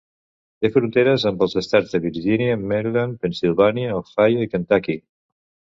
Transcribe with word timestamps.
Té 0.63 0.71
fronteres 0.77 1.25
amb 1.31 1.43
els 1.47 1.53
estats 1.61 1.93
de 1.97 2.01
Virgínia, 2.07 2.57
Maryland, 2.73 3.21
Pennsilvània, 3.27 3.95
Ohio, 4.03 4.45
i 4.49 4.53
Kentucky. 4.57 5.03